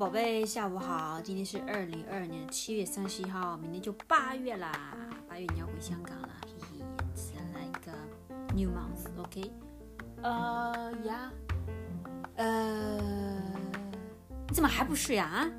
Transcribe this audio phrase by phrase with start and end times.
[0.00, 1.20] 宝贝，下午好。
[1.20, 4.96] 今天是二零二二年七月三十一号，明天就八月啦。
[5.28, 6.84] 八月你要回香港了，嘿嘿
[7.14, 9.52] ，It's like a new month，OK？、
[10.22, 11.30] 呃呀，
[12.36, 12.98] 呃，
[14.48, 15.26] 你怎么还不睡啊？
[15.28, 15.52] 啊，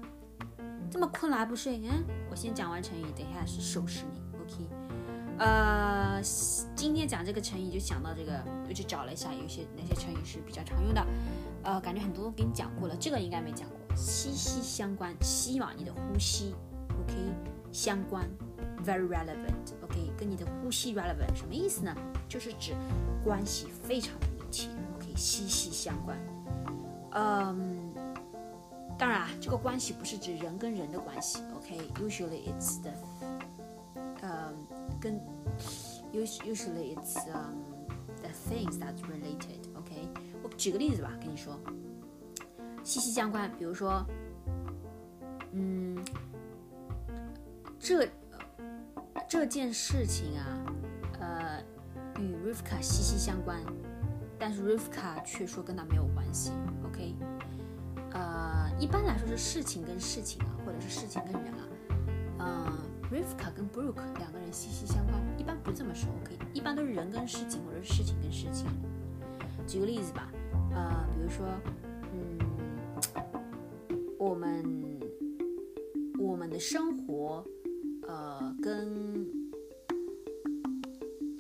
[0.89, 1.79] 这么困了还不睡？
[1.85, 4.67] 嗯，我先讲完成语，等一下是收拾你，OK？
[5.37, 6.19] 呃，
[6.75, 11.05] 今天讲这个成语就想到这个，我就找了一下有些哪些成语是比较常用的。
[11.61, 13.77] 呃，感觉很多都给你讲过了，这个应该没讲过。
[13.95, 16.55] 息息相关，吸嘛，你的呼吸
[16.99, 17.13] ，OK，
[17.71, 18.27] 相关
[18.85, 21.95] ，very relevant，OK，跟你的呼吸 relevant 什么意思呢？
[22.27, 22.73] 就是指
[23.23, 26.17] 关系非常的密切，OK，息息相关。
[27.13, 27.93] 嗯，
[28.97, 32.91] 当然啊，这个关系不是指人跟人的关系，OK，usually it's the，
[34.21, 34.55] 嗯，
[34.99, 35.19] 跟
[36.13, 37.57] ，usually it's um
[38.21, 40.07] the things that's related，OK，
[40.41, 41.59] 我举个例子吧，跟你说。
[42.83, 44.03] 息息相关，比如说，
[45.51, 45.97] 嗯，
[47.79, 48.09] 这
[49.29, 50.45] 这件事情啊，
[51.19, 51.63] 呃，
[52.19, 53.61] 与 Rivka 息息相关，
[54.39, 56.51] 但是 Rivka 却说跟他没有关系。
[56.83, 57.15] OK，
[58.11, 61.67] 呃，一般来说是事情跟事情啊，或者是事情跟人啊，
[62.39, 62.77] 嗯
[63.11, 66.09] ，Rivka 跟 Brooke 两个人息息相关，一般不这么说。
[66.23, 68.67] OK，一般都是人跟事情，或者是事情跟事情。
[69.67, 70.31] 举个例子吧，
[70.73, 71.45] 呃，比如说。
[72.13, 72.37] 嗯
[74.30, 75.00] 我们
[76.18, 77.44] 我们的生活，
[78.06, 79.26] 呃，跟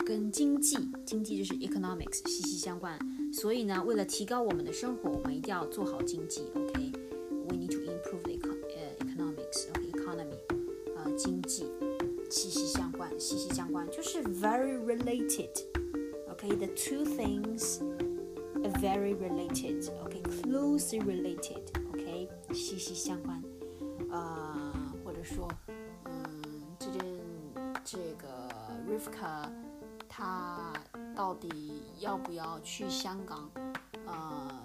[0.04, 2.98] 跟经济，经济就是 economics 息息相关。
[3.32, 6.42] 所以呢，为了提高我们的生活，我们一定要做好经济。
[6.54, 10.38] OK，we need to improve the econ 呃 economics，OK，economy，
[10.96, 11.66] 呃，经济
[12.30, 17.80] 息息相关，息息相关就是 very related。OK，the two things
[18.62, 21.62] are very related。OK，closely related。
[22.53, 23.41] 息息相关，
[24.11, 24.73] 呃，
[25.03, 25.47] 或者说，
[26.05, 26.41] 嗯，
[26.79, 27.01] 这件
[27.83, 28.49] 这个
[28.87, 29.49] Rivka
[30.07, 30.73] 他
[31.15, 33.49] 到底要不要去香港？
[34.05, 34.59] 呃，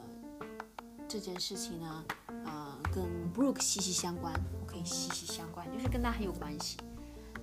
[1.07, 2.05] 这件事情呢，
[2.45, 3.05] 呃，跟
[3.35, 4.33] Brooke 息息相关
[4.65, 6.77] ，OK，息息相关，就是跟他很有关系。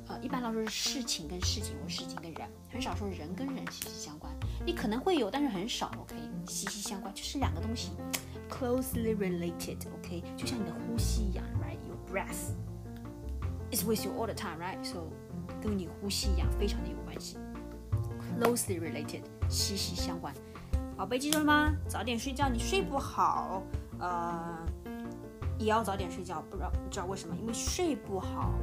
[0.08, 4.34] 呃，一般来说是事情跟事情或事情跟人，很少说人跟人息息相关。
[4.66, 6.16] 你可能会有，但是很少，OK，
[6.46, 7.92] 息息相关就是两个东西。
[8.54, 11.78] Closely related, OK，就像你的呼吸一样，right?
[11.88, 12.54] Your breath
[13.72, 14.84] is with you all the time, right?
[14.84, 15.10] So
[15.62, 17.38] 跟你呼吸一样，非常的有关系。
[18.40, 20.34] Closely related，息息相关。
[20.96, 21.74] 宝贝记住了吗？
[21.88, 23.64] 早点睡觉，你睡不好，
[24.00, 24.58] 呃，
[25.58, 26.44] 也要早点睡觉。
[26.50, 27.36] 不知道你知道为什么？
[27.36, 28.54] 因为睡不好，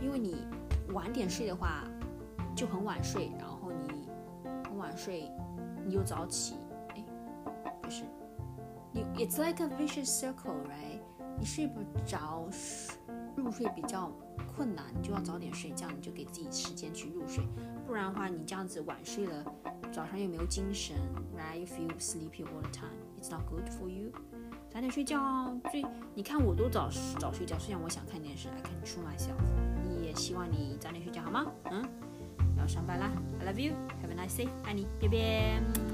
[0.00, 0.46] 因为你
[0.92, 1.84] 晚点睡的话
[2.54, 4.08] 就很晚睡，然后你
[4.68, 5.30] 很晚睡，
[5.84, 6.54] 你又早起。
[6.94, 7.04] 哎，
[7.82, 8.04] 不是
[8.92, 11.00] 你 it's like a vicious circle, right？
[11.38, 12.48] 你睡不着，
[13.36, 14.12] 入睡比较
[14.54, 17.44] 困难，你就要早点睡觉，你就给自己时间去入睡，
[17.86, 19.44] 不然的话，你这样子晚睡了，
[19.92, 20.96] 早上又没有精神
[21.36, 21.58] ，right?
[21.58, 22.90] You feel sleepy all the time.
[23.20, 24.12] It's not good for you.
[24.70, 25.84] 早点睡觉，最
[26.14, 29.36] 你看我都早早睡觉，虽然我想看电视，I can true myself。
[29.82, 31.46] 你也希望你早点睡觉好吗？
[31.70, 31.82] 嗯，
[32.58, 33.74] 要上班啦，I love you.
[34.02, 35.89] Have a nice day，爱你，拜拜。